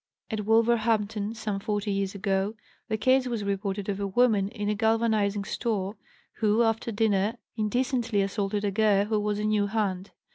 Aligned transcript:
At 0.31 0.45
Wolverhampton, 0.45 1.35
some 1.35 1.59
forty 1.59 1.91
years 1.91 2.15
ago, 2.15 2.55
the 2.87 2.97
case 2.97 3.27
was 3.27 3.43
reported 3.43 3.87
of 3.87 3.99
a 3.99 4.07
woman 4.07 4.47
in 4.49 4.67
a 4.67 4.73
galvanizing 4.73 5.43
"store" 5.43 5.95
who, 6.37 6.63
after 6.63 6.91
dinner, 6.91 7.37
indecently 7.55 8.23
assaulted 8.23 8.65
a 8.65 8.71
girl 8.71 9.05
who 9.05 9.19
was 9.19 9.37
a 9.37 9.43
new 9.43 9.67
hand. 9.67 10.09